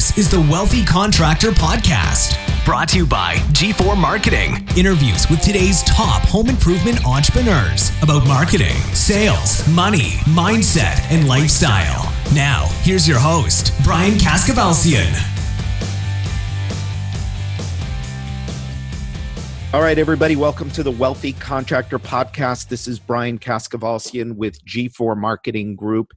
[0.00, 2.34] This is the Wealthy Contractor Podcast,
[2.64, 4.66] brought to you by G4 Marketing.
[4.74, 12.10] Interviews with today's top home improvement entrepreneurs about marketing, sales, money, mindset, and lifestyle.
[12.34, 15.12] Now, here's your host, Brian Kaskavalciyan.
[19.74, 22.68] All right, everybody, welcome to the Wealthy Contractor Podcast.
[22.68, 26.14] This is Brian Kaskavalciyan with G4 Marketing Group.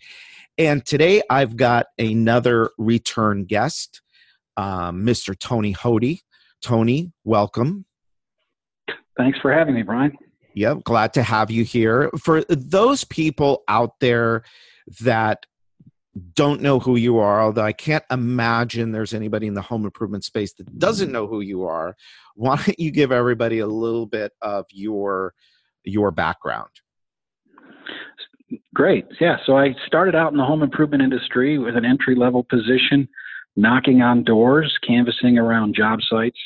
[0.57, 4.01] And today I've got another return guest,
[4.55, 5.37] um, Mr.
[5.37, 6.19] Tony Hoty.
[6.61, 7.85] Tony, welcome.
[9.17, 10.15] Thanks for having me, Brian.
[10.55, 12.11] Yep, glad to have you here.
[12.21, 14.43] For those people out there
[15.01, 15.45] that
[16.35, 20.23] don't know who you are, although I can't imagine there's anybody in the home improvement
[20.23, 21.95] space that doesn't know who you are,
[22.35, 25.33] why don't you give everybody a little bit of your
[25.83, 26.69] your background?
[28.73, 29.05] Great.
[29.19, 29.37] Yeah.
[29.45, 33.07] So I started out in the home improvement industry with an entry level position,
[33.55, 36.37] knocking on doors, canvassing around job sites,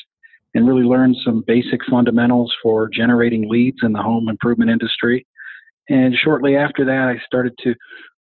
[0.54, 5.26] and really learned some basic fundamentals for generating leads in the home improvement industry.
[5.88, 7.74] And shortly after that, I started to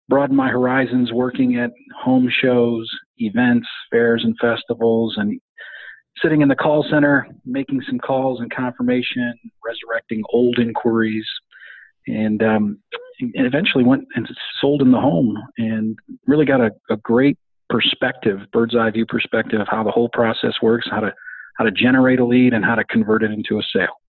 [0.09, 1.71] broaden my horizons working at
[2.03, 5.39] home shows, events, fairs, and festivals, and
[6.21, 9.33] sitting in the call center, making some calls and confirmation,
[9.65, 11.25] resurrecting old inquiries,
[12.07, 12.79] and um,
[13.19, 14.27] and eventually went and
[14.59, 17.37] sold in the home and really got a, a great
[17.69, 21.13] perspective, bird's eye view perspective of how the whole process works, how to
[21.57, 23.99] how to generate a lead and how to convert it into a sale.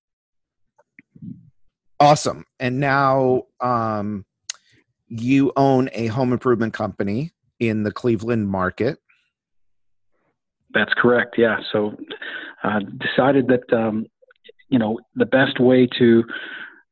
[2.01, 2.45] Awesome.
[2.59, 4.25] And now um,
[5.09, 8.99] you own a home improvement company in the Cleveland market.
[10.73, 11.37] That's correct.
[11.39, 11.61] Yeah.
[11.73, 11.97] So
[12.63, 14.07] uh, decided that um,
[14.69, 16.25] you know the best way to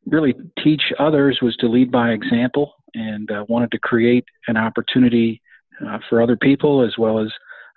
[0.07, 5.41] really teach others was to lead by example and uh, wanted to create an opportunity
[5.87, 7.29] uh, for other people as well as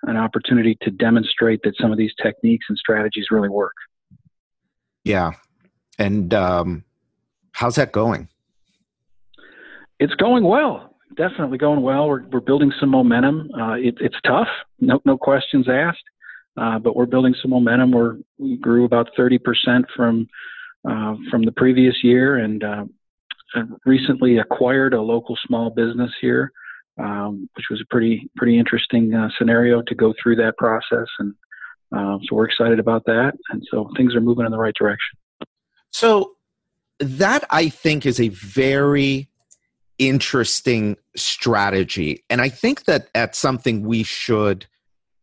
[0.02, 3.74] an opportunity to demonstrate that some of these techniques and strategies really work.
[5.04, 5.32] Yeah.
[5.98, 6.84] And um,
[7.52, 8.28] how's that going?
[9.98, 10.94] It's going well.
[11.16, 12.08] Definitely going well.
[12.08, 13.48] We're, we're building some momentum.
[13.58, 14.48] Uh, it, it's tough,
[14.80, 16.02] no, no questions asked,
[16.56, 17.92] uh, but we're building some momentum.
[17.92, 19.38] We're, we grew about 30%
[19.96, 20.28] from
[21.30, 22.84] from the previous year and uh,
[23.84, 26.52] recently acquired a local small business here,
[26.98, 31.08] um, which was a pretty pretty interesting uh, scenario to go through that process.
[31.18, 31.34] And
[31.92, 33.32] uh, so we're excited about that.
[33.50, 35.18] And so things are moving in the right direction.
[35.90, 36.32] So
[36.98, 39.28] that I think is a very
[39.98, 44.66] interesting strategy and i think that that's something we should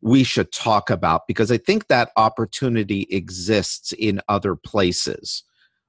[0.02, 5.44] we should talk about because i think that opportunity exists in other places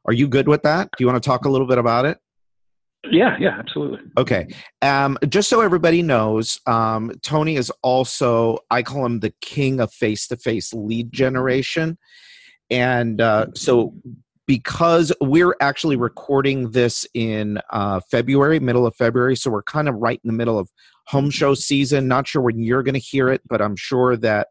[0.07, 0.91] are you good with that?
[0.97, 2.19] Do you want to talk a little bit about it?
[3.11, 4.01] Yeah, yeah, absolutely.
[4.17, 4.49] Okay.
[4.81, 9.93] Um, just so everybody knows, um, Tony is also, I call him the king of
[9.93, 11.99] face to face lead generation.
[12.71, 13.95] And uh, so,
[14.47, 19.95] because we're actually recording this in uh, February, middle of February, so we're kind of
[19.97, 20.71] right in the middle of
[21.07, 22.09] home show season.
[22.09, 24.49] Not sure when you're going to hear it, but I'm sure that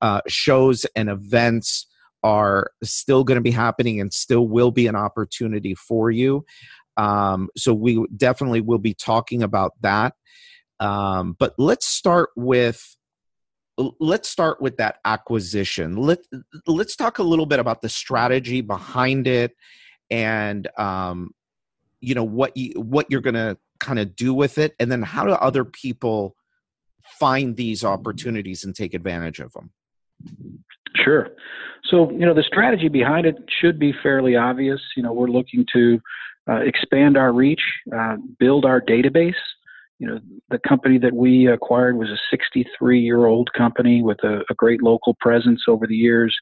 [0.00, 1.86] uh, shows and events
[2.22, 6.44] are still going to be happening and still will be an opportunity for you.
[6.96, 10.14] Um, so we definitely will be talking about that.
[10.80, 12.96] Um, but let's start with
[13.98, 15.96] let's start with that acquisition.
[15.96, 16.20] Let
[16.66, 19.56] let's talk a little bit about the strategy behind it,
[20.10, 21.30] and um,
[22.00, 25.02] you know what you what you're going to kind of do with it, and then
[25.02, 26.36] how do other people
[27.18, 29.70] find these opportunities and take advantage of them?
[30.96, 31.28] Sure.
[31.84, 34.80] So, you know, the strategy behind it should be fairly obvious.
[34.96, 36.00] You know, we're looking to
[36.48, 37.62] uh, expand our reach,
[37.96, 39.34] uh, build our database.
[39.98, 44.40] You know, the company that we acquired was a 63 year old company with a,
[44.50, 46.34] a, great local presence over the years.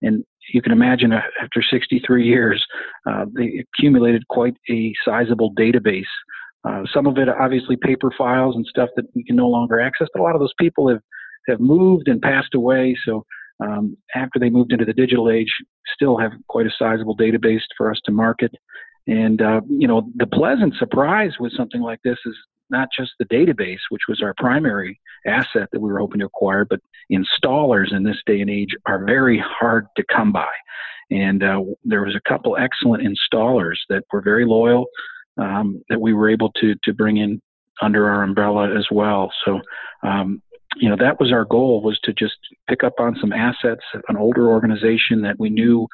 [0.00, 2.64] And you can imagine uh, after 63 years,
[3.06, 6.04] uh, they accumulated quite a sizable database.
[6.64, 10.08] Uh, some of it obviously paper files and stuff that we can no longer access,
[10.14, 11.02] but a lot of those people have,
[11.48, 12.96] have moved and passed away.
[13.04, 13.26] So
[13.62, 15.52] um, after they moved into the digital age,
[15.94, 18.52] still have quite a sizable database for us to market.
[19.06, 22.36] And uh, you know, the pleasant surprise with something like this is
[22.70, 26.64] not just the database, which was our primary asset that we were hoping to acquire,
[26.64, 26.80] but
[27.12, 30.50] installers in this day and age are very hard to come by.
[31.10, 34.86] And uh, there was a couple excellent installers that were very loyal
[35.36, 37.40] um, that we were able to to bring in
[37.80, 39.32] under our umbrella as well.
[39.44, 39.60] So
[40.02, 40.42] um,
[40.76, 42.36] you know that was our goal was to just
[42.68, 45.86] pick up on some assets an older organization that we knew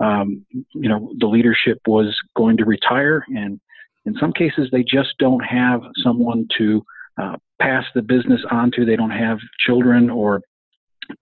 [0.00, 0.44] um,
[0.74, 3.60] you know the leadership was going to retire and
[4.04, 6.82] in some cases they just don't have someone to
[7.18, 10.40] uh, pass the business on to they don't have children or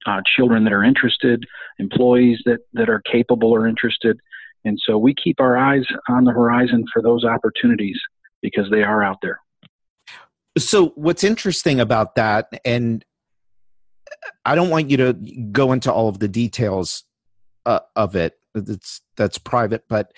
[0.06, 1.44] uh, children that are interested,
[1.78, 4.19] employees that, that are capable or interested.
[4.64, 7.99] And so we keep our eyes on the horizon for those opportunities
[8.43, 9.40] because they are out there.
[10.56, 13.04] So, what's interesting about that, and
[14.44, 15.12] I don't want you to
[15.52, 17.04] go into all of the details
[17.66, 18.34] uh, of it.
[18.54, 20.12] That's that's private, but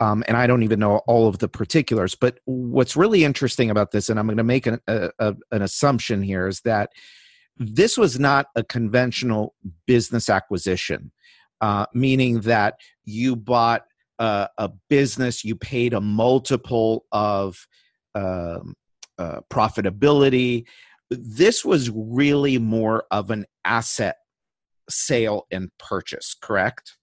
[0.00, 2.14] um, and I don't even know all of the particulars.
[2.14, 5.62] But what's really interesting about this, and I'm going to make an, a, a, an
[5.62, 6.90] assumption here, is that
[7.58, 9.54] this was not a conventional
[9.86, 11.12] business acquisition,
[11.60, 12.74] uh, meaning that
[13.04, 13.84] you bought
[14.18, 17.66] a, a, business, you paid a multiple of
[18.14, 18.74] um,
[19.18, 20.64] uh, profitability.
[21.10, 24.16] This was really more of an asset
[24.88, 26.96] sale and purchase, correct?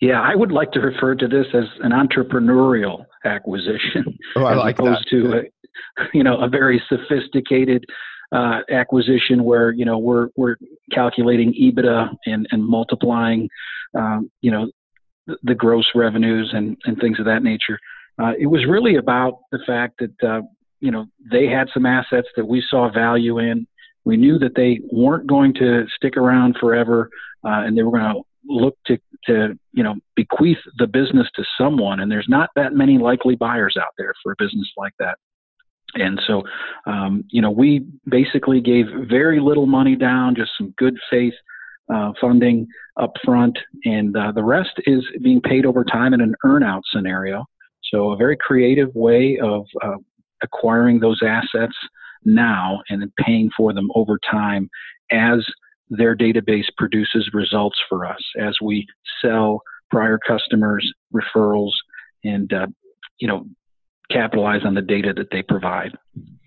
[0.00, 4.04] Yeah, I would like to refer to this as an entrepreneurial acquisition,
[4.36, 5.22] oh, as like opposed that.
[5.22, 7.84] to a, you know a very sophisticated
[8.32, 10.56] uh, acquisition where you know we're we're
[10.92, 13.48] calculating EBITDA and and multiplying
[13.98, 14.70] um, you know
[15.26, 17.78] the, the, gross revenues and and things of that nature.
[18.22, 20.42] Uh, it was really about the fact that uh,
[20.84, 23.66] you know they had some assets that we saw value in.
[24.04, 27.08] We knew that they weren't going to stick around forever,
[27.42, 31.44] uh, and they were going to look to to you know bequeath the business to
[31.56, 32.00] someone.
[32.00, 35.16] And there's not that many likely buyers out there for a business like that.
[35.94, 36.42] And so,
[36.86, 41.34] um, you know, we basically gave very little money down, just some good faith
[41.92, 42.66] uh, funding
[43.00, 47.44] up front, and uh, the rest is being paid over time in an earnout scenario.
[47.92, 49.98] So, a very creative way of uh,
[50.44, 51.74] acquiring those assets
[52.24, 54.68] now and then paying for them over time
[55.10, 55.44] as
[55.90, 58.86] their database produces results for us as we
[59.20, 59.60] sell
[59.90, 61.72] prior customers referrals
[62.24, 62.66] and uh,
[63.18, 63.46] you know
[64.10, 65.92] capitalize on the data that they provide.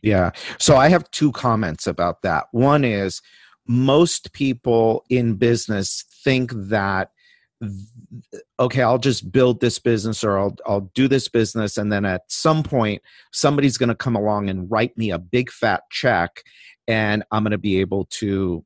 [0.04, 0.32] Yeah.
[0.60, 2.46] So I have two comments about that.
[2.52, 3.22] One is
[3.68, 7.12] most people in business think that
[8.60, 12.22] okay, I'll just build this business or I'll I'll do this business and then at
[12.28, 13.02] some point
[13.32, 16.44] somebody's going to come along and write me a big fat check
[16.88, 18.64] and I'm going to be able to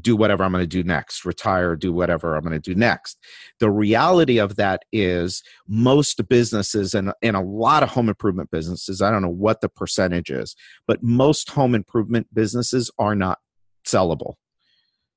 [0.00, 3.18] do whatever I'm going to do next, retire, do whatever I'm going to do next.
[3.60, 9.02] The reality of that is most businesses and, and a lot of home improvement businesses,
[9.02, 13.38] I don't know what the percentage is, but most home improvement businesses are not
[13.86, 14.34] sellable.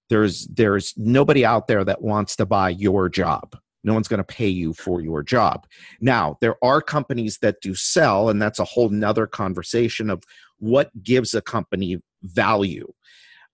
[0.10, 3.58] There's there's nobody out there that wants to buy your job.
[3.84, 5.68] No one's going to pay you for your job.
[6.02, 10.24] Now, there are companies that do sell, and that's a whole nother conversation of
[10.58, 12.92] what gives a company value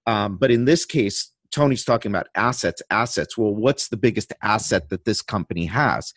[0.06, 3.38] um, but in this case, Tony's talking about assets, assets.
[3.38, 6.14] Well, what's the biggest asset that this company has?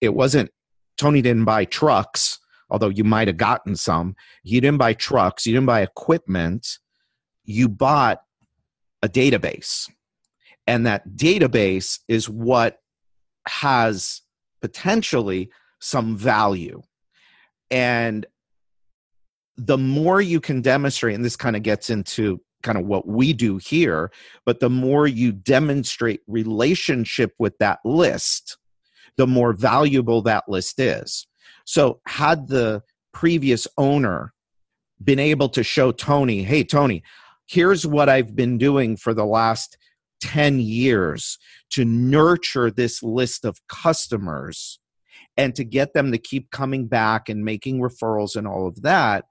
[0.00, 0.50] It wasn't,
[0.96, 2.38] Tony didn't buy trucks,
[2.70, 4.14] although you might have gotten some.
[4.42, 6.78] You didn't buy trucks, you didn't buy equipment,
[7.44, 8.20] you bought
[9.06, 9.88] a database.
[10.66, 12.78] And that database is what
[13.48, 14.20] has
[14.60, 15.50] potentially
[15.80, 16.82] some value.
[17.70, 18.26] And
[19.56, 23.32] the more you can demonstrate, and this kind of gets into kind of what we
[23.32, 24.10] do here
[24.44, 28.56] but the more you demonstrate relationship with that list
[29.16, 31.28] the more valuable that list is
[31.64, 32.82] so had the
[33.12, 34.32] previous owner
[35.04, 37.04] been able to show tony hey tony
[37.46, 39.76] here's what i've been doing for the last
[40.20, 41.38] 10 years
[41.70, 44.78] to nurture this list of customers
[45.36, 49.26] and to get them to keep coming back and making referrals and all of that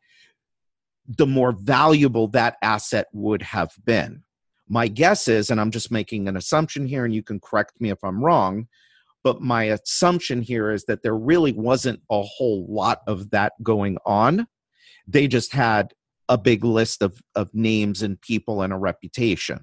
[1.07, 4.23] the more valuable that asset would have been.
[4.67, 7.91] My guess is, and I'm just making an assumption here, and you can correct me
[7.91, 8.67] if I'm wrong,
[9.23, 13.97] but my assumption here is that there really wasn't a whole lot of that going
[14.05, 14.47] on.
[15.07, 15.93] They just had
[16.29, 19.61] a big list of, of names and people and a reputation.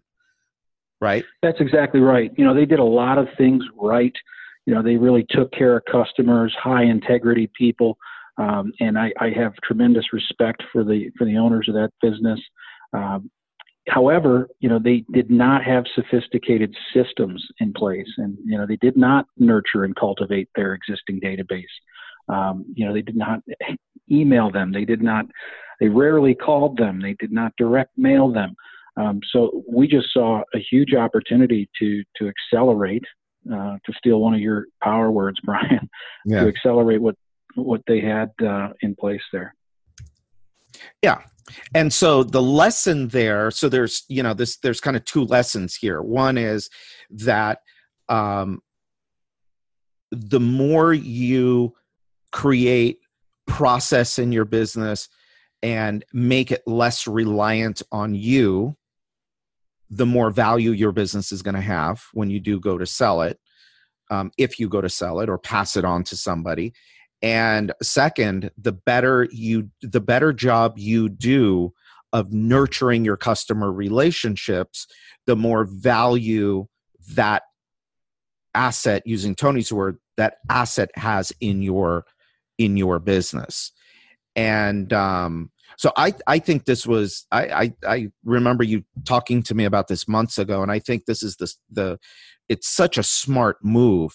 [1.01, 1.25] Right?
[1.43, 2.31] That's exactly right.
[2.37, 4.15] You know, they did a lot of things right.
[4.67, 7.99] You know, they really took care of customers, high integrity people
[8.39, 12.41] um, and I, I, have tremendous respect for the for the owners of that business.
[12.93, 13.31] Um,
[13.89, 18.77] however, you know they did not have sophisticated systems in place, and you know they
[18.77, 21.65] did not nurture and cultivate their existing database.
[22.29, 23.41] Um, you know they did not
[24.11, 24.73] email them.
[24.73, 25.27] They did not.
[25.83, 27.03] They rarely called them.
[27.03, 28.55] They did not direct mail them.
[28.97, 33.03] Um, so we just saw a huge opportunity to to accelerate
[33.53, 35.91] uh, to steal one of your power words, Brian,
[36.25, 36.45] yeah.
[36.45, 37.17] to accelerate what
[37.57, 39.57] what they had uh, in place there.
[41.03, 41.23] Yeah.
[41.75, 45.75] And so the lesson there, so there's, you know, this, there's kind of two lessons
[45.75, 46.01] here.
[46.01, 46.71] One is
[47.11, 47.59] that
[48.09, 48.61] um,
[50.13, 51.75] the more you
[52.31, 53.01] create
[53.47, 55.09] process in your business
[55.63, 58.77] and make it less reliant on you,
[59.91, 63.23] the more value your business is going to have when you do go to sell
[63.23, 63.39] it,
[64.11, 66.73] um, if you go to sell it or pass it on to somebody.
[67.21, 71.73] And second, the better you, the better job you do
[72.13, 74.87] of nurturing your customer relationships,
[75.27, 76.67] the more value
[77.15, 77.43] that
[78.55, 82.05] asset, using Tony's word, that asset has in your
[82.59, 83.73] in your business.
[84.35, 89.55] And um, so I, I think this was I, I, I remember you talking to
[89.55, 91.99] me about this months ago, and I think this is the the
[92.49, 94.13] it's such a smart move.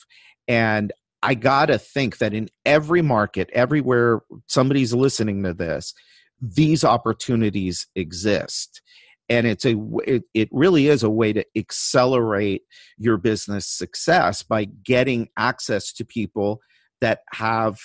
[0.47, 0.93] And
[1.23, 5.93] I gotta think that in every market, everywhere somebody's listening to this,
[6.41, 8.81] these opportunities exist
[9.29, 12.63] and it's a it, it really is a way to accelerate
[12.97, 16.61] your business success by getting access to people
[17.01, 17.77] that have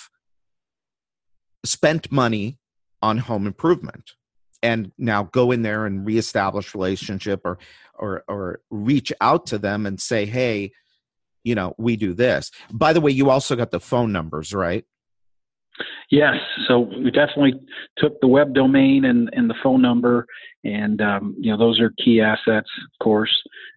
[1.63, 2.57] spent money
[3.01, 4.11] on home improvement
[4.61, 7.57] and now go in there and reestablish relationship or
[7.95, 10.71] or or reach out to them and say hey
[11.43, 14.85] you know we do this by the way you also got the phone numbers right
[16.11, 16.35] Yes,
[16.67, 17.53] so we definitely
[17.97, 20.27] took the web domain and, and the phone number,
[20.63, 23.33] and um, you know those are key assets, of course.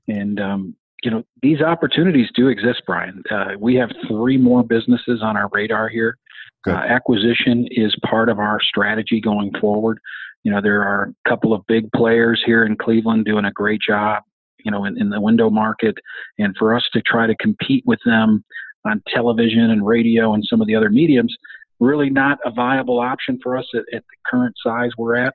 [0.09, 3.23] And um, you know these opportunities do exist, Brian.
[3.31, 6.19] Uh, we have three more businesses on our radar here.
[6.67, 9.99] Uh, acquisition is part of our strategy going forward.
[10.43, 13.81] You know there are a couple of big players here in Cleveland doing a great
[13.87, 14.23] job.
[14.65, 15.97] You know in, in the window market,
[16.39, 18.45] and for us to try to compete with them
[18.85, 21.37] on television and radio and some of the other mediums
[21.81, 25.35] really not a viable option for us at, at the current size we're at.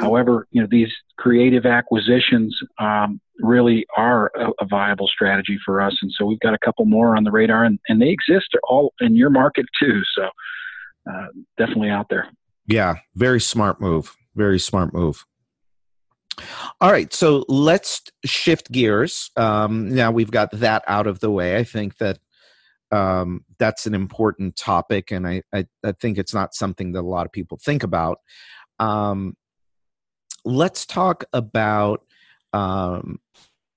[0.00, 5.96] However, you know these creative acquisitions um, really are a, a, viable strategy for us,
[6.02, 8.94] and so we've got a couple more on the radar, and, and they exist all
[9.00, 10.00] in your market too.
[10.16, 10.28] So
[11.10, 11.26] uh,
[11.58, 12.28] definitely out there.
[12.66, 14.16] Yeah, very smart move.
[14.34, 15.24] Very smart move.
[16.80, 19.30] All right, so let's shift gears.
[19.36, 21.56] Um, now we've got that out of the way.
[21.56, 22.18] I think that
[22.90, 27.02] um, that's an important topic, and I, I, I, think it's not something that a
[27.02, 28.18] lot of people think about.
[28.78, 29.34] Um,
[30.44, 32.02] let's talk about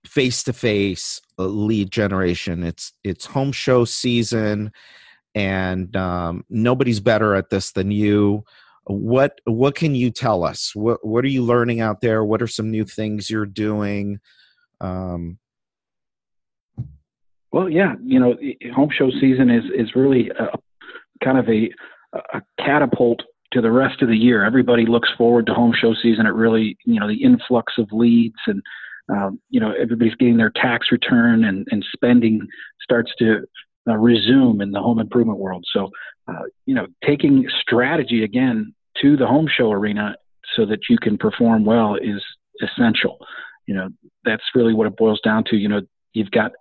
[0.05, 2.63] face to face lead generation.
[2.63, 4.71] It's it's home show season,
[5.35, 8.43] and um, nobody's better at this than you.
[8.85, 10.73] What what can you tell us?
[10.73, 12.23] What what are you learning out there?
[12.23, 14.19] What are some new things you're doing?
[14.79, 15.37] Um,
[17.51, 18.35] well, yeah, you know,
[18.73, 20.57] home show season is is really a,
[21.23, 21.69] kind of a,
[22.33, 23.21] a catapult
[23.53, 24.45] to the rest of the year.
[24.45, 26.25] Everybody looks forward to home show season.
[26.25, 28.61] It really, you know, the influx of leads and
[29.09, 32.45] um, you know everybody's getting their tax return and, and spending
[32.81, 33.45] starts to
[33.87, 35.65] uh, resume in the home improvement world.
[35.71, 35.89] So,
[36.27, 40.15] uh, you know, taking strategy again to the home show arena
[40.55, 42.23] so that you can perform well is
[42.61, 43.17] essential.
[43.67, 43.89] You know,
[44.23, 45.57] that's really what it boils down to.
[45.57, 45.81] You know,
[46.13, 46.51] you've got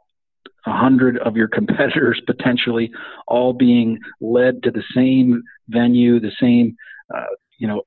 [0.66, 2.90] a hundred of your competitors potentially
[3.26, 6.76] all being led to the same venue, the same
[7.14, 7.24] uh,
[7.58, 7.82] you know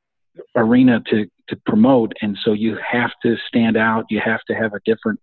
[0.56, 4.06] arena to to promote, and so you have to stand out.
[4.10, 5.20] You have to have a different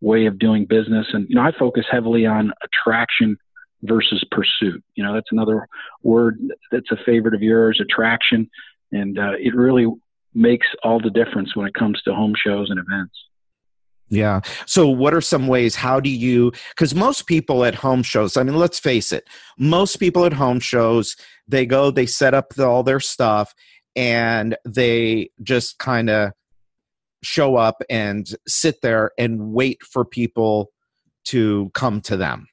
[0.00, 3.36] way of doing business, and you know I focus heavily on attraction
[3.82, 4.82] versus pursuit.
[4.94, 5.68] You know that's another
[6.02, 6.38] word
[6.70, 8.50] that's a favorite of yours, attraction,
[8.92, 9.86] and uh, it really
[10.34, 13.14] makes all the difference when it comes to home shows and events.
[14.10, 14.40] Yeah.
[14.66, 15.74] So, what are some ways?
[15.74, 16.52] How do you?
[16.70, 20.60] Because most people at home shows, I mean, let's face it, most people at home
[20.60, 21.16] shows,
[21.46, 23.54] they go, they set up the, all their stuff,
[23.94, 26.32] and they just kind of
[27.22, 30.70] show up and sit there and wait for people
[31.24, 32.46] to come to them.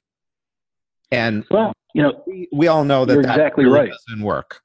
[1.10, 3.92] And well, you know, we, we all know that you're that exactly really right.
[4.08, 4.60] doesn't work.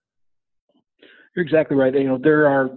[1.35, 1.93] You're exactly right.
[1.93, 2.71] You know, there are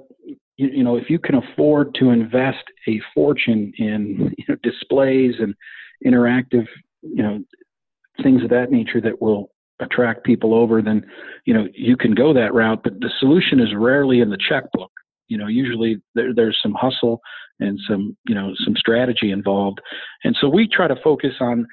[0.57, 5.35] you, you, know, if you can afford to invest a fortune in you know, displays
[5.41, 5.55] and
[6.07, 6.67] interactive,
[7.03, 7.43] you know,
[8.23, 11.05] things of that nature that will attract people over, then
[11.45, 12.83] you know you can go that route.
[12.83, 14.91] But the solution is rarely in the checkbook.
[15.29, 17.21] You know, usually there, there's some hustle
[17.61, 19.81] and some you know some strategy involved,
[20.23, 21.67] and so we try to focus on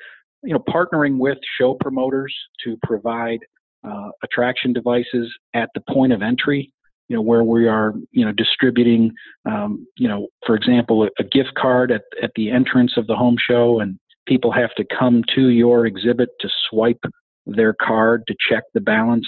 [0.43, 3.39] you know partnering with show promoters to provide
[3.87, 6.71] uh, attraction devices at the point of entry
[7.11, 9.11] you know, where we are, you know, distributing,
[9.45, 13.15] um, you know, for example, a, a, gift card at, at the entrance of the
[13.17, 17.03] home show, and people have to come to your exhibit to swipe
[17.45, 19.27] their card to check the balance.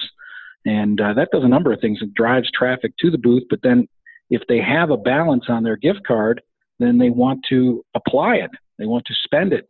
[0.65, 1.99] And uh, that does a number of things.
[2.01, 3.85] It drives traffic to the booth, but then
[4.29, 6.41] if they have a balance on their gift card,
[6.79, 8.51] then they want to apply it.
[8.79, 9.67] They want to spend it,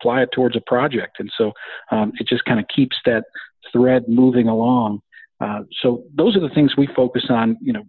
[0.00, 1.16] apply it towards a project.
[1.18, 1.52] And so
[1.90, 3.24] um, it just kind of keeps that
[3.72, 5.00] thread moving along.
[5.40, 7.56] Uh, so those are the things we focus on.
[7.60, 7.84] You know,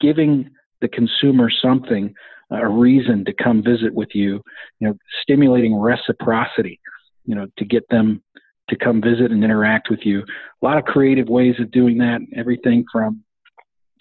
[0.00, 2.14] giving the consumer something
[2.50, 4.40] a reason to come visit with you,
[4.78, 6.78] you know, stimulating reciprocity,
[7.24, 8.22] you know, to get them
[8.68, 10.20] to come visit and interact with you.
[10.20, 12.20] A lot of creative ways of doing that.
[12.36, 13.22] Everything from,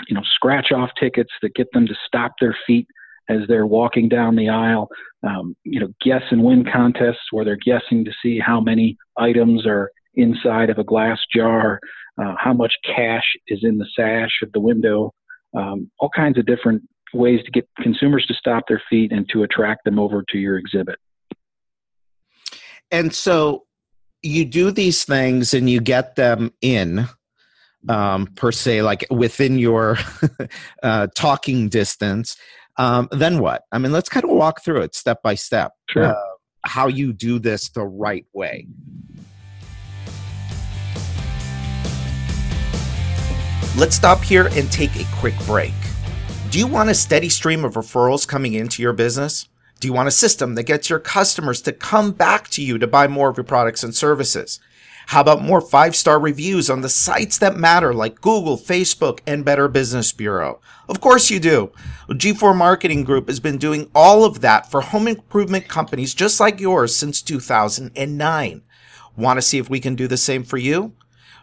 [0.08, 2.88] you know, scratch off tickets that get them to stop their feet
[3.30, 4.90] as they're walking down the aisle.
[5.24, 9.66] Um, you know, guess and win contests where they're guessing to see how many items
[9.66, 11.80] are inside of a glass jar,
[12.22, 15.14] uh, how much cash is in the sash of the window.
[15.56, 19.44] Um, all kinds of different ways to get consumers to stop their feet and to
[19.44, 20.98] attract them over to your exhibit.
[22.92, 23.66] And so
[24.22, 27.08] you do these things and you get them in
[27.90, 29.98] um, per se, like within your
[30.84, 32.38] uh, talking distance.
[32.78, 33.64] Um, then what?
[33.72, 35.74] I mean, let's kind of walk through it step by step.
[35.90, 36.06] Sure.
[36.06, 36.16] Uh,
[36.64, 38.68] how you do this the right way.
[43.76, 45.74] Let's stop here and take a quick break.
[46.52, 49.50] Do you want a steady stream of referrals coming into your business?
[49.80, 52.88] Do you want a system that gets your customers to come back to you to
[52.88, 54.60] buy more of your products and services?
[55.08, 59.46] How about more five star reviews on the sites that matter like Google, Facebook, and
[59.46, 60.60] Better Business Bureau?
[60.88, 61.72] Of course you do.
[62.10, 66.60] G4 Marketing Group has been doing all of that for home improvement companies just like
[66.60, 68.62] yours since 2009.
[69.16, 70.94] Want to see if we can do the same for you?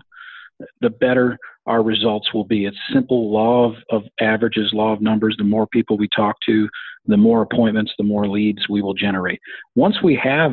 [0.80, 2.66] the better our results will be.
[2.66, 5.34] It's simple law of, of averages, law of numbers.
[5.38, 6.68] The more people we talk to,
[7.06, 9.40] the more appointments, the more leads we will generate.
[9.74, 10.52] Once we have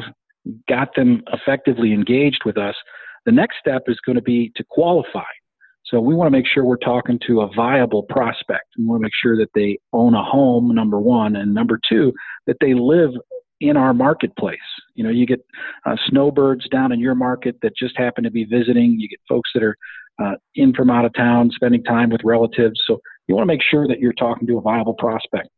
[0.68, 2.75] got them effectively engaged with us,
[3.29, 5.29] the next step is going to be to qualify.
[5.85, 8.65] So we want to make sure we're talking to a viable prospect.
[8.75, 12.11] We want to make sure that they own a home, number one, and number two,
[12.48, 13.11] that they live
[13.61, 14.57] in our marketplace.
[14.96, 15.46] You know, you get
[15.85, 19.00] uh, snowbirds down in your market that just happen to be visiting.
[19.00, 19.75] You get folks that are
[20.20, 22.81] uh, in from out of town, spending time with relatives.
[22.87, 25.50] So you want to make sure that you're talking to a viable prospect.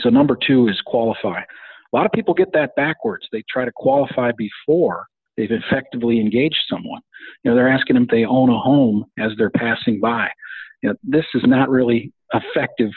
[0.00, 1.40] So number two is qualify.
[1.40, 3.26] A lot of people get that backwards.
[3.32, 5.06] They try to qualify before
[5.36, 7.00] they've effectively engaged someone.
[7.42, 10.28] You know, they're asking them if they own a home as they're passing by.
[10.82, 12.90] You know, this is not really effective.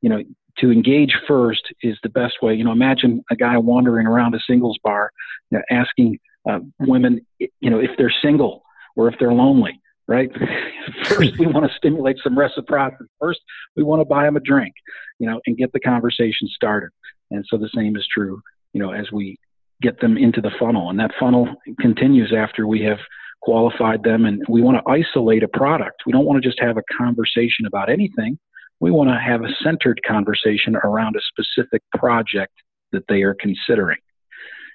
[0.00, 0.22] You know,
[0.58, 2.54] to engage first is the best way.
[2.54, 5.10] You know, imagine a guy wandering around a singles bar,
[5.50, 8.62] you know, asking uh, women, you know, if they're single
[8.96, 10.30] or if they're lonely right?
[11.04, 13.04] First, we want to stimulate some reciprocity.
[13.20, 13.40] First,
[13.76, 14.74] we want to buy them a drink,
[15.18, 16.90] you know, and get the conversation started.
[17.30, 18.40] And so the same is true,
[18.72, 19.38] you know, as we
[19.82, 20.90] get them into the funnel.
[20.90, 21.48] And that funnel
[21.80, 22.98] continues after we have
[23.42, 24.24] qualified them.
[24.24, 26.02] And we want to isolate a product.
[26.06, 28.38] We don't want to just have a conversation about anything.
[28.80, 32.52] We want to have a centered conversation around a specific project
[32.92, 33.98] that they are considering.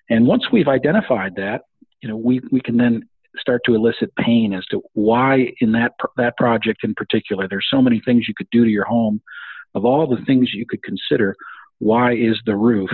[0.09, 1.61] And once we've identified that,
[2.01, 3.03] you know, we, we can then
[3.37, 7.81] start to elicit pain as to why in that that project in particular there's so
[7.81, 9.21] many things you could do to your home
[9.73, 11.35] of all the things you could consider
[11.79, 12.91] why is the roof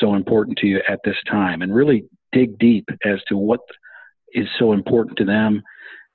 [0.00, 3.60] so important to you at this time and really dig deep as to what
[4.32, 5.62] is so important to them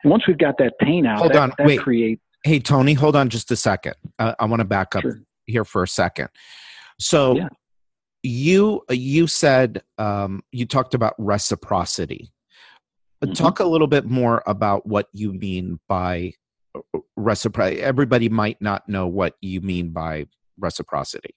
[0.04, 2.94] and once we've got that pain out hold that, on that wait create hey tony
[2.94, 5.20] hold on just a second uh, i want to back up sure.
[5.46, 6.28] here for a second
[7.00, 7.50] so yeah.
[8.24, 12.32] you you said um, you talked about reciprocity
[13.24, 13.34] Mm-hmm.
[13.34, 16.34] Talk a little bit more about what you mean by
[17.16, 17.82] reciprocity.
[17.82, 20.28] Everybody might not know what you mean by
[20.60, 21.34] reciprocity.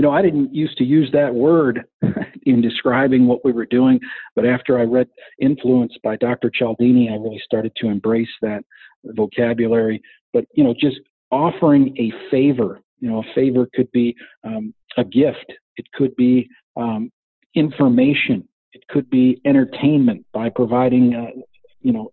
[0.00, 1.84] You know, I didn't used to use that word
[2.46, 4.00] in describing what we were doing,
[4.34, 5.08] but after I read
[5.38, 6.48] Influence by Dr.
[6.48, 8.64] Cialdini, I really started to embrace that
[9.04, 10.00] vocabulary.
[10.32, 15.04] But, you know, just offering a favor, you know, a favor could be um, a
[15.04, 17.12] gift, it could be um,
[17.54, 21.42] information, it could be entertainment by providing, uh,
[21.82, 22.10] you know,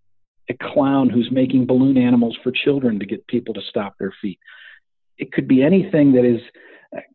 [0.50, 4.40] a clown who's making balloon animals for children to get people to stop their feet.
[5.18, 6.42] It could be anything that is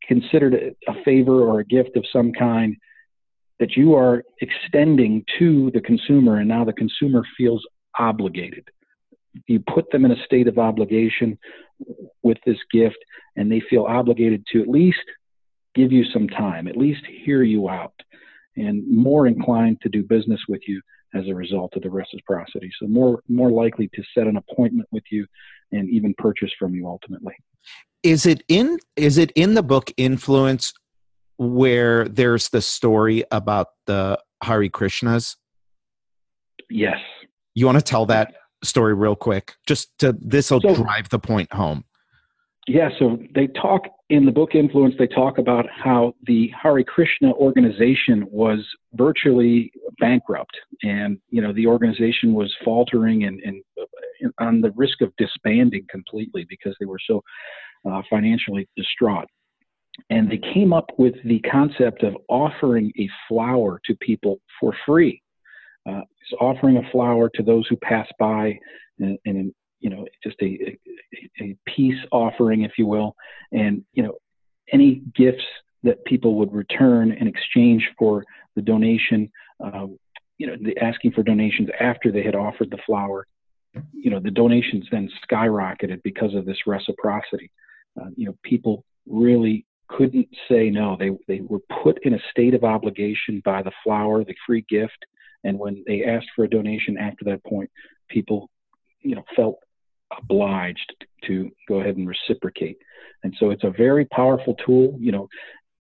[0.07, 2.77] considered a favor or a gift of some kind
[3.59, 7.65] that you are extending to the consumer, and now the consumer feels
[7.99, 8.69] obligated.
[9.47, 11.39] You put them in a state of obligation
[12.23, 12.99] with this gift,
[13.37, 15.05] and they feel obligated to at least
[15.75, 17.95] give you some time, at least hear you out
[18.57, 20.81] and more inclined to do business with you
[21.15, 22.71] as a result of the reciprocity.
[22.81, 25.27] So more more likely to set an appointment with you
[25.73, 27.35] and even purchase from you ultimately.
[28.03, 30.73] Is it in is it in the book influence
[31.37, 35.37] where there's the story about the Hare Krishnas?
[36.71, 36.99] Yes.
[37.55, 38.35] You want to tell that
[38.65, 39.55] story real quick?
[39.67, 41.85] Just to this will so, drive the point home.
[42.69, 47.33] Yeah, so they talk in the book Influence, they talk about how the Hare Krishna
[47.33, 48.59] organization was
[48.93, 50.55] virtually bankrupt.
[50.83, 53.63] And, you know, the organization was faltering and, and
[54.39, 57.23] on the risk of disbanding completely because they were so
[57.89, 59.29] uh, financially distraught.
[60.11, 65.23] And they came up with the concept of offering a flower to people for free.
[65.89, 66.03] Uh,
[66.41, 68.59] offering a flower to those who pass by
[68.99, 70.79] and, and you know, just a, a,
[71.41, 73.17] a peace offering, if you will,
[73.51, 74.15] and you know,
[74.73, 75.45] any gifts
[75.83, 79.31] that people would return in exchange for the donation.
[79.63, 79.87] Uh,
[80.39, 83.27] you know, the asking for donations after they had offered the flower.
[83.93, 87.51] You know, the donations then skyrocketed because of this reciprocity.
[88.01, 90.97] Uh, you know, people really couldn't say no.
[90.99, 95.05] They they were put in a state of obligation by the flower, the free gift,
[95.45, 97.71] and when they asked for a donation after that point,
[98.09, 98.49] people,
[99.01, 99.59] you know, felt
[100.17, 102.79] obliged to go ahead and reciprocate.
[103.23, 104.97] And so it's a very powerful tool.
[105.01, 105.29] You know,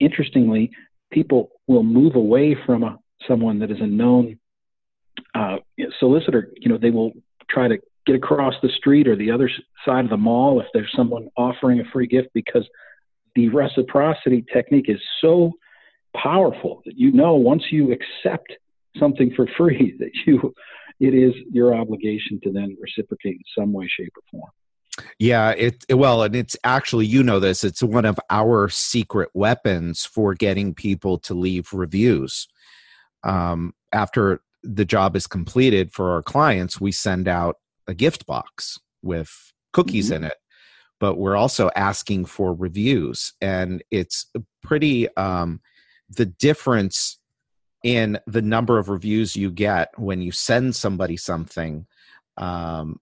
[0.01, 0.70] interestingly,
[1.11, 2.98] people will move away from a,
[3.29, 4.38] someone that is a known
[5.35, 5.57] uh,
[5.98, 6.53] solicitor.
[6.57, 7.12] You know, they will
[7.48, 9.51] try to get across the street or the other
[9.85, 12.67] side of the mall if there's someone offering a free gift because
[13.35, 15.53] the reciprocity technique is so
[16.17, 18.53] powerful that you know once you accept
[18.99, 20.55] something for free that you
[21.01, 24.51] it is your obligation to then reciprocate in some way, shape, or form.
[25.19, 27.65] Yeah, it well, and it's actually you know this.
[27.65, 32.47] It's one of our secret weapons for getting people to leave reviews.
[33.25, 38.79] Um, after the job is completed for our clients, we send out a gift box
[39.03, 39.31] with
[39.73, 40.25] cookies mm-hmm.
[40.25, 40.37] in it,
[41.01, 44.31] but we're also asking for reviews, and it's
[44.62, 45.14] pretty.
[45.16, 45.61] Um,
[46.16, 47.18] the difference
[47.83, 51.87] in the number of reviews you get when you send somebody something
[52.37, 53.01] um,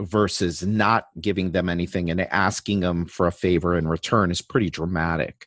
[0.00, 4.70] versus not giving them anything and asking them for a favor in return is pretty
[4.70, 5.46] dramatic.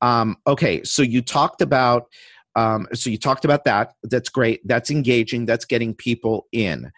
[0.00, 2.06] Um, okay, so you talked about
[2.54, 3.94] um, so you talked about that.
[4.02, 4.60] That's great.
[4.66, 5.46] That's engaging.
[5.46, 6.92] That's getting people in.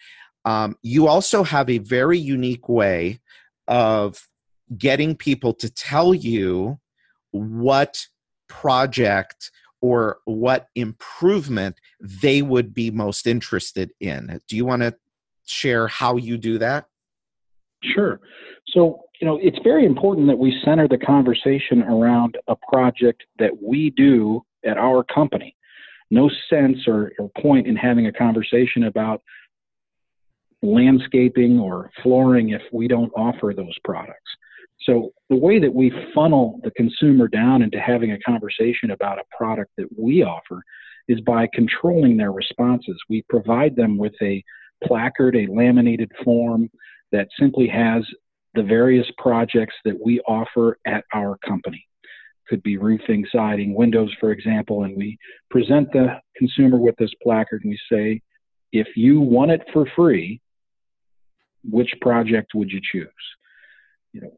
[0.45, 3.21] Um, you also have a very unique way
[3.67, 4.29] of
[4.77, 6.79] getting people to tell you
[7.31, 8.07] what
[8.49, 14.41] project or what improvement they would be most interested in.
[14.49, 14.95] Do you want to
[15.47, 16.87] share how you do that?
[17.83, 18.21] Sure.
[18.69, 23.63] So, you know, it's very important that we center the conversation around a project that
[23.63, 25.55] we do at our company.
[26.11, 29.23] No sense or, or point in having a conversation about
[30.65, 34.31] landscaping or flooring if we don't offer those products.
[34.81, 39.37] So the way that we funnel the consumer down into having a conversation about a
[39.37, 40.63] product that we offer
[41.09, 42.97] is by controlling their responses.
[43.09, 44.43] We provide them with a
[44.83, 46.71] placard, a laminated form
[47.13, 48.03] that simply has
[48.55, 51.87] the various projects that we offer at our company.
[52.49, 55.19] Could be roofing, siding, windows, for example, and we
[55.51, 58.21] present the consumer with this placard and we say,
[58.73, 60.41] if you want it for free,
[61.69, 63.09] which project would you choose?
[64.13, 64.33] You know,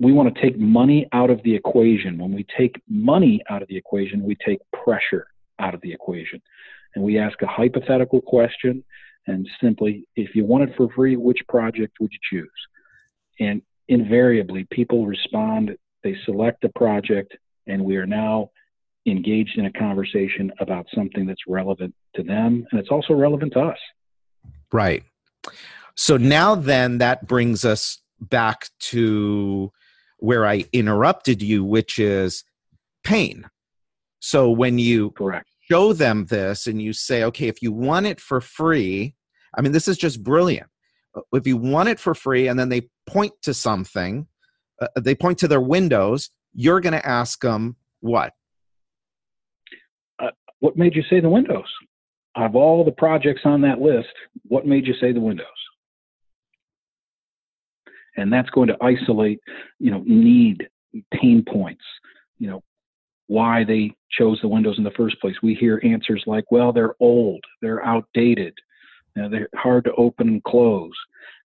[0.00, 2.18] we want to take money out of the equation.
[2.18, 6.42] When we take money out of the equation, we take pressure out of the equation.
[6.94, 8.84] And we ask a hypothetical question
[9.26, 12.50] and simply, if you want it for free, which project would you choose?
[13.40, 17.34] And invariably, people respond, they select a project,
[17.66, 18.50] and we are now
[19.06, 23.60] engaged in a conversation about something that's relevant to them and it's also relevant to
[23.60, 23.78] us.
[24.72, 25.04] Right.
[25.96, 29.70] So now then that brings us back to
[30.18, 32.44] where I interrupted you, which is
[33.04, 33.48] pain.
[34.20, 35.48] So when you Correct.
[35.70, 39.14] show them this and you say, okay, if you want it for free,
[39.56, 40.66] I mean, this is just brilliant.
[41.14, 44.26] Uh, if you want it for free and then they point to something,
[44.80, 48.32] uh, they point to their windows, you're going to ask them what?
[50.18, 50.30] Uh,
[50.60, 51.68] what made you say the windows?
[52.36, 54.08] Of all the projects on that list,
[54.48, 55.46] what made you say the windows?
[58.16, 59.40] And that's going to isolate
[59.78, 60.68] you know need
[61.12, 61.84] pain points
[62.38, 62.62] you know
[63.26, 65.34] why they chose the windows in the first place.
[65.42, 68.54] We hear answers like well they're old they're outdated
[69.14, 70.92] you know, they're hard to open and close.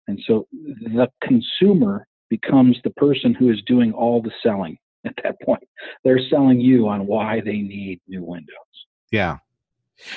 [0.08, 5.40] And so the consumer becomes the person who is doing all the selling at that
[5.42, 5.64] point.
[6.04, 8.56] They're selling you on why they need new windows.
[9.12, 9.38] Yeah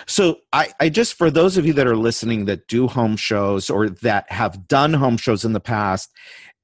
[0.06, 3.70] so I, I just for those of you that are listening that do home shows
[3.70, 6.10] or that have done home shows in the past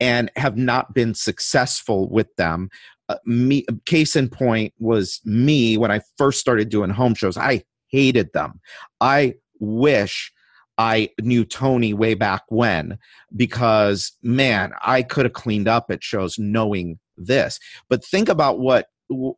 [0.01, 2.71] and have not been successful with them.
[3.09, 7.37] Uh, me, case in point was me when I first started doing home shows.
[7.37, 8.61] I hated them.
[9.01, 10.33] I wish
[10.77, 12.99] I knew Tony way back when
[13.35, 17.59] because man, I could have cleaned up at shows knowing this.
[17.89, 19.35] But think about what w-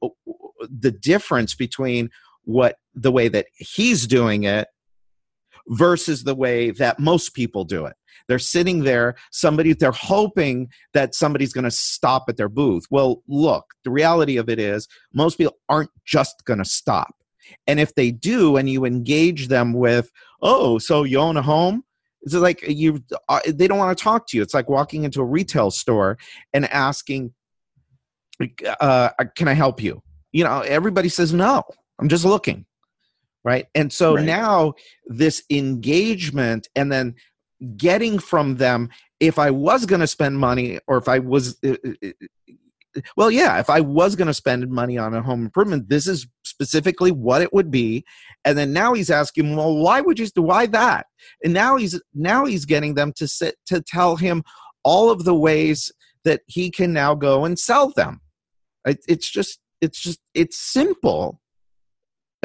[0.60, 2.10] the difference between
[2.44, 4.68] what the way that he's doing it
[5.68, 7.94] versus the way that most people do it.
[8.28, 12.84] They're sitting there, somebody, they're hoping that somebody's going to stop at their booth.
[12.90, 17.14] Well, look, the reality of it is most people aren't just going to stop.
[17.66, 20.10] And if they do, and you engage them with,
[20.42, 21.82] oh, so you own a home?
[22.22, 24.42] It's like you, uh, they don't want to talk to you.
[24.42, 26.18] It's like walking into a retail store
[26.52, 27.32] and asking,
[28.80, 30.02] uh, can I help you?
[30.32, 31.64] You know, everybody says no.
[32.00, 32.66] I'm just looking,
[33.44, 33.66] right?
[33.74, 34.24] And so right.
[34.24, 34.74] now
[35.06, 37.14] this engagement, and then
[37.76, 41.74] getting from them if I was going to spend money or if I was uh,
[41.84, 42.10] uh, uh,
[43.16, 46.26] well yeah if i was going to spend money on a home improvement this is
[46.44, 48.04] specifically what it would be
[48.44, 51.06] and then now he's asking well why would you why that
[51.44, 54.42] and now he's now he's getting them to sit to tell him
[54.82, 55.92] all of the ways
[56.24, 58.20] that he can now go and sell them
[58.86, 61.39] it, it's just it's just it's simple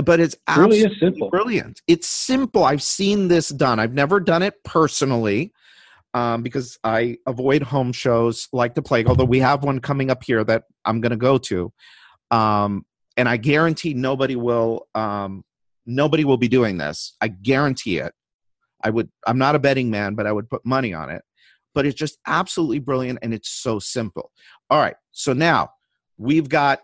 [0.03, 1.29] but it's absolutely really simple.
[1.29, 1.81] brilliant.
[1.87, 2.63] It's simple.
[2.65, 3.79] I've seen this done.
[3.79, 5.53] I've never done it personally
[6.13, 9.07] um, because I avoid home shows like the plague.
[9.07, 11.71] Although we have one coming up here that I'm going to go to,
[12.31, 12.85] um,
[13.17, 14.87] and I guarantee nobody will.
[14.95, 15.43] Um,
[15.85, 17.15] nobody will be doing this.
[17.21, 18.13] I guarantee it.
[18.83, 19.09] I would.
[19.25, 21.21] I'm not a betting man, but I would put money on it.
[21.73, 24.31] But it's just absolutely brilliant, and it's so simple.
[24.69, 24.95] All right.
[25.11, 25.69] So now
[26.17, 26.79] we've got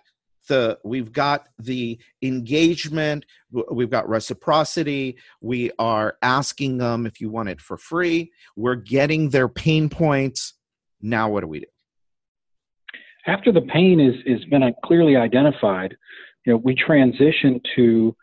[0.52, 3.26] the we've got the engagement
[3.72, 9.30] we've got reciprocity we are asking them if you want it for free we're getting
[9.30, 10.54] their pain points.
[11.02, 11.66] Now what do we do?
[13.28, 15.96] After the pain is is been uh, clearly identified
[16.46, 18.16] you know we transition to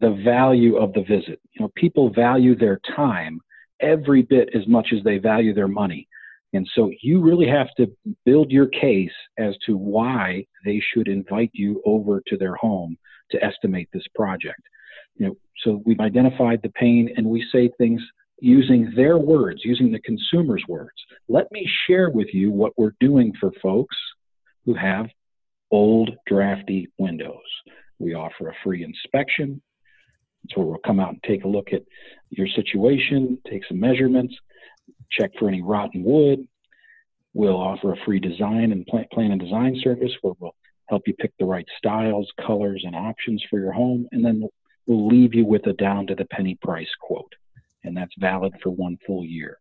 [0.00, 1.40] the value of the visit.
[1.54, 3.40] You know people value their time
[3.80, 6.06] every bit as much as they value their money
[6.52, 7.90] and so you really have to
[8.24, 12.96] build your case as to why they should invite you over to their home
[13.30, 14.60] to estimate this project.
[15.16, 18.02] You know, so we've identified the pain and we say things
[18.38, 20.90] using their words, using the consumer's words.
[21.28, 23.96] Let me share with you what we're doing for folks
[24.66, 25.06] who have
[25.70, 27.38] old drafty windows.
[27.98, 29.62] We offer a free inspection.
[30.50, 31.82] So we'll come out and take a look at
[32.30, 34.34] your situation, take some measurements,
[35.10, 36.46] check for any rotten wood.
[37.34, 40.54] We'll offer a free design and plan, plan and design service where we'll
[40.88, 44.06] help you pick the right styles, colors, and options for your home.
[44.12, 44.46] And then
[44.86, 47.32] we'll leave you with a down to the penny price quote.
[47.84, 49.58] And that's valid for one full year.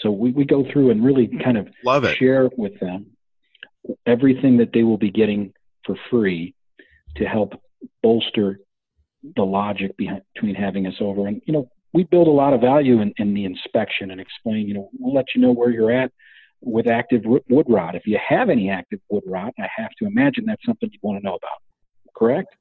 [0.00, 2.16] So we, we go through and really kind of Love it.
[2.18, 3.06] share with them
[4.04, 5.52] everything that they will be getting
[5.86, 6.54] for free
[7.16, 7.54] to help
[8.02, 8.60] bolster
[9.34, 11.26] the logic behind, between having us over.
[11.26, 14.68] And, you know, we build a lot of value in, in the inspection and explain,
[14.68, 16.12] you know, we'll let you know where you're at
[16.60, 17.94] with active wood rot.
[17.94, 21.18] If you have any active wood rot, I have to imagine that's something you want
[21.18, 21.58] to know about.
[22.14, 22.54] Correct?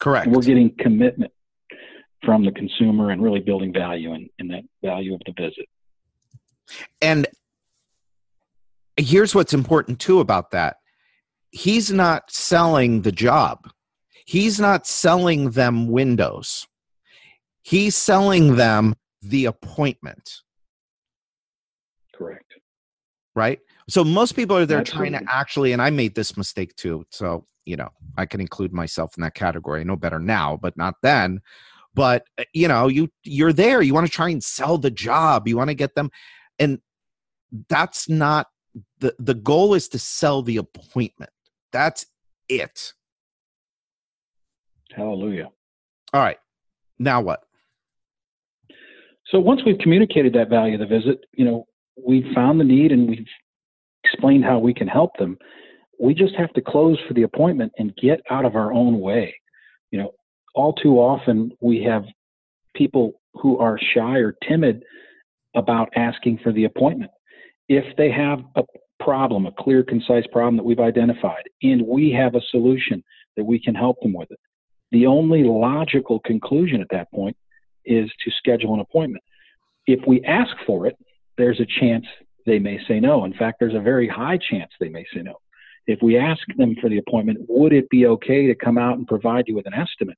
[0.00, 0.24] Correct.
[0.24, 1.32] And we're getting commitment
[2.24, 5.66] from the consumer and really building value in, in that value of the visit.
[7.02, 7.26] And
[8.96, 10.78] here's what's important too about that
[11.50, 13.68] he's not selling the job,
[14.24, 16.66] he's not selling them windows
[17.64, 20.42] He's selling them the appointment.
[22.14, 22.54] Correct.
[23.34, 23.58] Right?
[23.88, 25.10] So most people are there Absolutely.
[25.12, 27.06] trying to actually, and I made this mistake too.
[27.10, 29.80] So, you know, I can include myself in that category.
[29.80, 31.40] I know better now, but not then.
[31.94, 33.80] But uh, you know, you you're there.
[33.80, 35.48] You want to try and sell the job.
[35.48, 36.10] You want to get them,
[36.58, 36.80] and
[37.70, 38.48] that's not
[38.98, 39.74] the the goal.
[39.74, 41.30] Is to sell the appointment.
[41.72, 42.04] That's
[42.48, 42.92] it.
[44.90, 45.50] Hallelujah.
[46.12, 46.38] All right.
[46.98, 47.44] Now what?
[49.34, 51.66] So once we've communicated that value of the visit, you know,
[52.00, 53.26] we've found the need and we've
[54.04, 55.36] explained how we can help them.
[55.98, 59.34] We just have to close for the appointment and get out of our own way.
[59.90, 60.12] You know,
[60.54, 62.04] all too often we have
[62.76, 64.84] people who are shy or timid
[65.56, 67.10] about asking for the appointment.
[67.68, 68.62] If they have a
[69.00, 73.02] problem, a clear, concise problem that we've identified, and we have a solution
[73.36, 74.38] that we can help them with it,
[74.92, 77.36] the only logical conclusion at that point
[77.84, 79.24] is to schedule an appointment.
[79.86, 80.96] If we ask for it,
[81.36, 82.06] there's a chance
[82.46, 83.24] they may say no.
[83.24, 85.34] In fact, there's a very high chance they may say no.
[85.86, 89.06] If we ask them for the appointment, would it be okay to come out and
[89.06, 90.16] provide you with an estimate?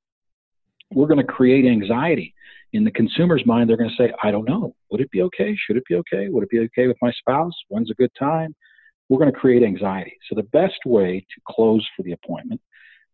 [0.92, 2.34] We're going to create anxiety
[2.72, 4.74] in the consumer's mind, they're going to say, I don't know.
[4.90, 5.56] Would it be okay?
[5.56, 6.28] Should it be okay?
[6.28, 7.54] Would it be okay with my spouse?
[7.68, 8.54] When's a good time?
[9.08, 10.16] We're going to create anxiety.
[10.28, 12.60] So the best way to close for the appointment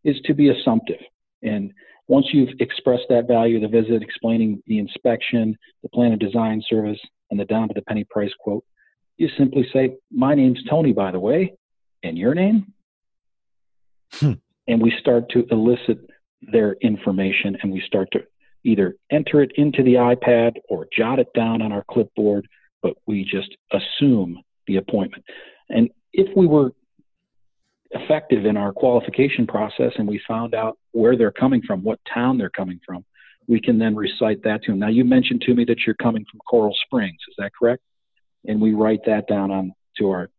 [0.05, 1.01] is to be assumptive.
[1.43, 1.73] And
[2.13, 6.63] once you've expressed that value of the visit, explaining the inspection, the plan of design
[6.69, 6.99] service,
[7.31, 8.63] and the down to the penny price quote,
[9.17, 11.55] you simply say, My name's Tony, by the way,
[12.03, 12.75] and your name?
[14.13, 14.33] Hmm.
[14.69, 16.01] And we start to elicit
[16.43, 18.21] their information and we start to
[18.63, 22.47] either enter it into the iPad or jot it down on our clipboard,
[22.83, 25.25] but we just assume the appointment.
[25.71, 26.73] And if we were
[27.93, 32.39] effective in our qualification process and we found out where they're coming from, what town
[32.39, 33.05] they're coming from,
[33.49, 34.79] we can then recite that to them.
[34.79, 37.19] Now, you mentioned to me that you're coming from Coral Springs.
[37.29, 37.83] Is that correct?
[38.47, 40.31] And we write that down on to our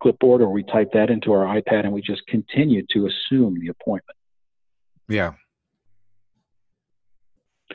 [0.00, 3.68] clipboard or we type that into our iPad and we just continue to assume the
[3.68, 4.16] appointment.
[5.08, 5.32] Yeah.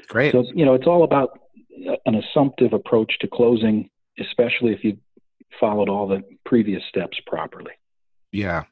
[0.08, 0.32] Great.
[0.32, 1.40] So, you know, it's all about
[2.06, 4.98] an assumptive approach to closing, especially if you
[5.60, 7.72] followed all the previous steps properly.
[8.32, 8.64] Yeah.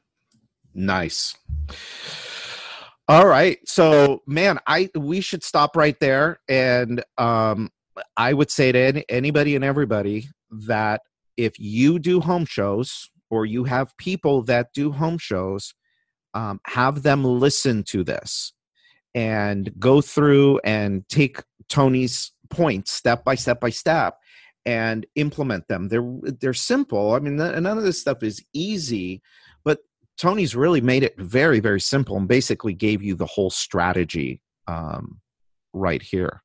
[0.76, 1.34] Nice.
[3.08, 3.58] All right.
[3.66, 7.70] So, man, I we should stop right there and um
[8.16, 11.00] I would say to any, anybody and everybody that
[11.36, 15.74] if you do home shows or you have people that do home shows,
[16.34, 18.52] um, have them listen to this
[19.14, 24.18] and go through and take Tony's points step by step by step
[24.66, 25.88] and implement them.
[25.88, 27.14] They're they're simple.
[27.14, 29.22] I mean, none of this stuff is easy,
[30.18, 35.20] Tony's really made it very very simple and basically gave you the whole strategy um,
[35.72, 36.42] right here.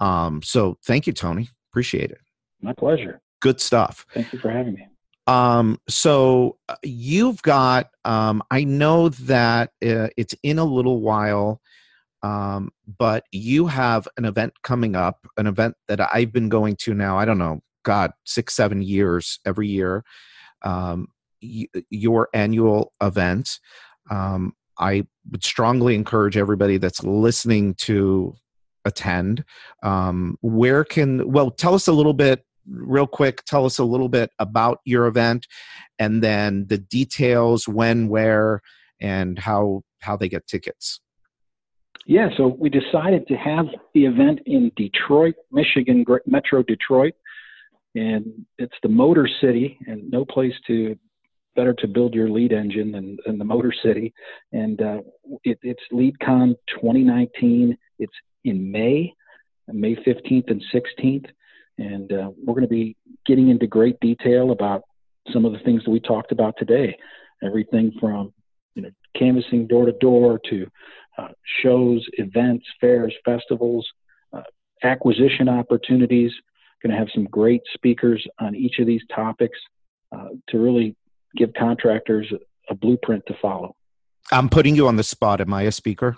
[0.00, 1.48] Um, so thank you, Tony.
[1.70, 2.18] Appreciate it.
[2.60, 3.20] My pleasure.
[3.40, 4.06] Good stuff.
[4.12, 4.86] Thank you for having me.
[5.26, 11.60] Um, so uh, you've got, um, I know that uh, it's in a little while,
[12.22, 16.94] um, but you have an event coming up, an event that I've been going to
[16.94, 20.04] now, I don't know, God, six, seven years every year,
[20.62, 21.08] um,
[21.90, 23.58] your annual event.
[24.10, 28.34] Um, I would strongly encourage everybody that's listening to
[28.84, 29.44] attend.
[29.82, 34.08] Um, where can, well, tell us a little bit real quick tell us a little
[34.08, 35.46] bit about your event
[35.98, 38.60] and then the details when where
[39.00, 41.00] and how how they get tickets
[42.06, 47.14] yeah so we decided to have the event in detroit michigan metro detroit
[47.94, 48.26] and
[48.58, 50.96] it's the motor city and no place to
[51.54, 54.12] better to build your lead engine than, than the motor city
[54.52, 54.98] and uh,
[55.44, 58.12] it, it's leadcon 2019 it's
[58.44, 59.12] in may
[59.68, 61.26] may 15th and 16th
[61.78, 64.82] and uh, we're going to be getting into great detail about
[65.30, 66.96] some of the things that we talked about today.
[67.42, 68.32] Everything from
[68.74, 70.66] you know canvassing door to door to
[71.18, 71.28] uh,
[71.62, 73.86] shows, events, fairs, festivals,
[74.32, 74.42] uh,
[74.82, 76.32] acquisition opportunities.
[76.82, 79.58] Going to have some great speakers on each of these topics
[80.10, 80.96] uh, to really
[81.36, 82.32] give contractors
[82.68, 83.74] a blueprint to follow.
[84.30, 85.40] I'm putting you on the spot.
[85.40, 86.16] Am I a speaker?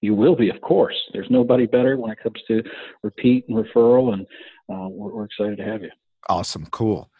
[0.00, 0.96] You will be, of course.
[1.12, 2.62] There's nobody better when it comes to
[3.02, 4.26] repeat and referral, and
[4.70, 5.90] uh, we're, we're, excited to have you.
[6.28, 7.10] Awesome, cool.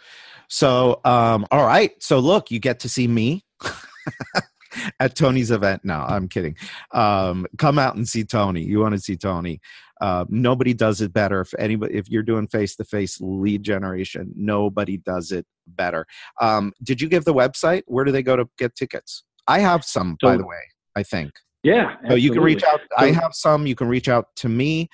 [0.48, 1.90] So, um, all right.
[2.00, 3.42] So, look, you get to see me
[5.00, 5.82] at Tony's event.
[5.84, 6.56] No, I'm kidding.
[6.92, 8.62] Um, come out and see Tony.
[8.62, 9.60] You want to see Tony?
[10.00, 11.40] Uh, nobody does it better.
[11.40, 16.06] If anybody, if you're doing face to face lead generation, nobody does it better.
[16.40, 17.82] Um, did you give the website?
[17.86, 19.24] Where do they go to get tickets?
[19.46, 20.56] I have some, so, by the way.
[20.96, 21.32] I think.
[21.62, 21.96] Yeah.
[22.08, 22.80] So you can reach out.
[22.96, 23.66] I have some.
[23.66, 24.88] You can reach out to me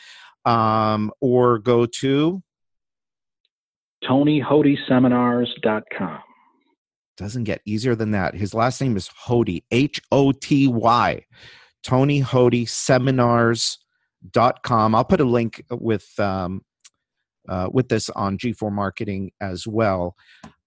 [0.45, 2.43] um, or go to
[4.05, 6.19] TonyHotySeminars.com.
[7.17, 8.35] Doesn't get easier than that.
[8.35, 11.27] His last name is Hody, Hoty, H O T Y.
[14.29, 14.95] TonyHotySeminars.com.
[14.95, 16.63] I'll put a link with um,
[17.49, 20.17] uh, with this on G4 Marketing as well.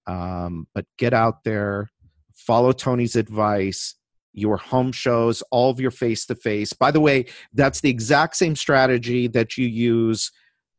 [0.08, 1.89] Um, but get out there,
[2.34, 3.96] follow Tony's advice,
[4.34, 6.74] your home shows, all of your face to face.
[6.74, 10.32] By the way, that's the exact same strategy that you use.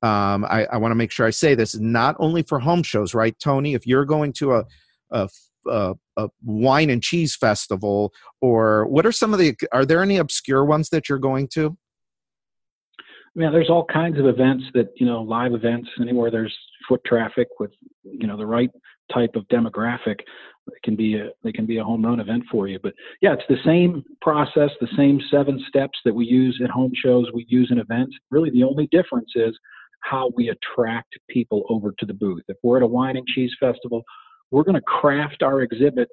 [0.03, 3.15] Um, I, I want to make sure I say this not only for home shows,
[3.15, 3.73] right, Tony?
[3.73, 4.65] If you're going to a,
[5.11, 5.29] a,
[5.67, 8.13] a, a wine and cheese festival,
[8.43, 11.79] or what are some of the, are there any obscure ones that you're going to?
[13.37, 16.55] Yeah, there's all kinds of events that, you know, live events, anywhere there's
[16.89, 17.73] foot traffic with,
[18.05, 18.71] you know, the right
[19.13, 20.21] type of demographic
[20.69, 22.79] it can be a it can be a home run event for you.
[22.83, 26.93] But yeah, it's the same process, the same seven steps that we use at home
[26.95, 28.17] shows, we use in events.
[28.31, 29.57] Really, the only difference is
[30.01, 32.43] how we attract people over to the booth.
[32.49, 34.03] If we're at a wine and cheese festival,
[34.51, 36.09] we're going to craft our exhibit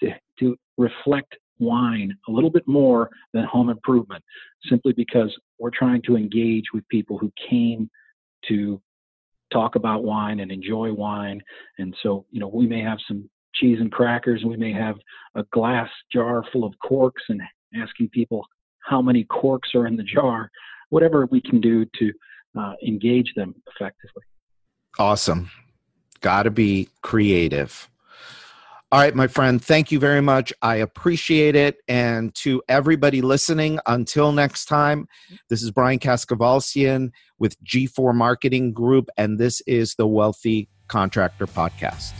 [0.00, 0.10] to,
[0.40, 4.22] to reflect wine a little bit more than home improvement,
[4.68, 7.88] simply because we're trying to engage with people who came
[8.48, 8.80] to
[9.52, 11.40] talk about wine and enjoy wine.
[11.78, 14.96] And so, you know, we may have some cheese and crackers, and we may have
[15.34, 17.40] a glass jar full of corks and
[17.74, 18.44] asking people
[18.80, 20.50] how many corks are in the jar,
[20.90, 22.12] whatever we can do to
[22.58, 24.22] uh, engage them effectively.
[24.98, 25.50] Awesome.
[26.20, 27.88] Got to be creative.
[28.94, 30.52] All right, my friend, thank you very much.
[30.62, 31.78] I appreciate it.
[31.88, 35.08] And to everybody listening, until next time,
[35.48, 42.12] this is Brian Kaskavalciyan with G4 Marketing Group, and this is the Wealthy Contractor Podcast.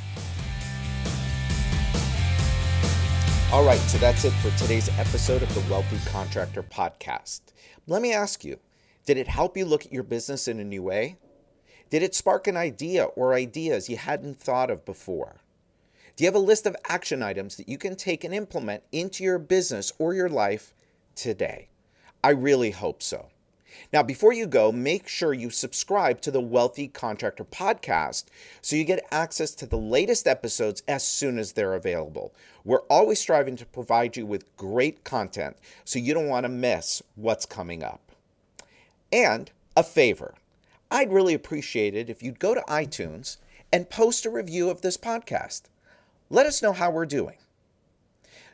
[3.53, 7.43] All right, so that's it for today's episode of the Wealthy Contractor Podcast.
[7.87, 8.59] Let me ask you
[9.07, 11.19] did it help you look at your business in a new way?
[11.91, 15.37] Did it spark an idea or ideas you hadn't thought of before?
[16.17, 19.25] Do you have a list of action items that you can take and implement into
[19.25, 20.73] your business or your life
[21.17, 21.69] today?
[22.23, 23.31] I really hope so.
[23.93, 28.27] Now, before you go, make sure you subscribe to the Wealthy Contractor Podcast
[28.63, 32.33] so you get access to the latest episodes as soon as they're available.
[32.65, 37.03] We're always striving to provide you with great content so you don't want to miss
[37.17, 38.13] what's coming up.
[39.13, 40.35] And a favor
[40.91, 43.39] I'd really appreciate it if you'd go to iTunes
[43.73, 45.63] and post a review of this podcast.
[46.31, 47.37] Let us know how we're doing.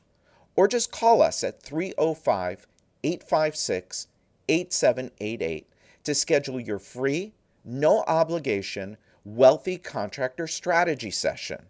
[0.56, 2.66] or just call us at 305
[3.02, 4.08] 856
[4.48, 5.66] 8788
[6.04, 7.32] to schedule your free,
[7.64, 11.62] no obligation, wealthy contractor strategy session.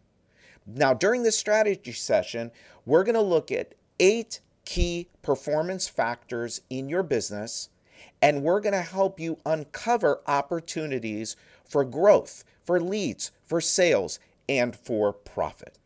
[0.66, 2.50] Now, during this strategy session,
[2.86, 7.68] we're going to look at eight key performance factors in your business,
[8.22, 11.36] and we're going to help you uncover opportunities
[11.68, 14.18] for growth, for leads, for sales,
[14.48, 15.78] and for profit.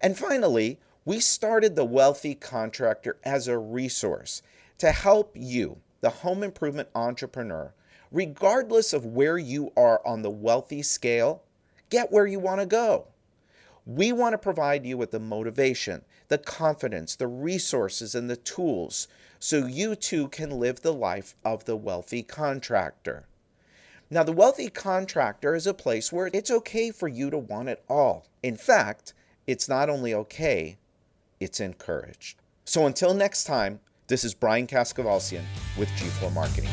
[0.00, 4.40] And finally, we started the Wealthy Contractor as a resource
[4.78, 7.74] to help you, the home improvement entrepreneur,
[8.10, 11.42] regardless of where you are on the wealthy scale,
[11.90, 13.08] get where you want to go.
[13.84, 19.06] We want to provide you with the motivation, the confidence, the resources, and the tools
[19.38, 23.26] so you too can live the life of the wealthy contractor.
[24.08, 27.84] Now, the wealthy contractor is a place where it's okay for you to want it
[27.90, 28.26] all.
[28.42, 29.12] In fact,
[29.46, 30.78] it's not only okay,
[31.44, 32.38] it's encouraged.
[32.64, 35.44] So until next time, this is Brian Kaskavalciyan
[35.78, 36.70] with G4 Marketing.